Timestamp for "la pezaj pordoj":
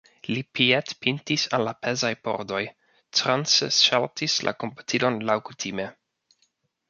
1.67-2.61